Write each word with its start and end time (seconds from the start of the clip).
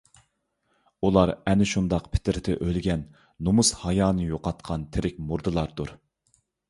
ئۇلار 1.09 1.31
ئەنە 1.51 1.67
شۇنداق 1.71 2.07
پىترىتى 2.15 2.55
ئۆلگەن، 2.67 3.03
نۇمۇس- 3.49 3.71
ھايانى 3.83 4.27
يوقاتقان 4.31 4.87
تىرىك 4.97 5.21
مۇردىلاردۇر. 5.33 5.93